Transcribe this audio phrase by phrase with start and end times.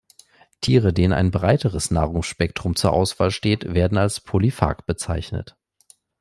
[0.61, 5.55] Tiere, denen ein breiteres Nahrungsspektrum zur Auswahl steht, werden als polyphag bezeichnet.